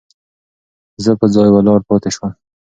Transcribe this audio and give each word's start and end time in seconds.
زه 1.03 1.11
په 1.19 1.25
ځای 1.33 1.49
ولاړ 1.51 1.79
پاتې 1.89 2.09
شوم. 2.15 2.31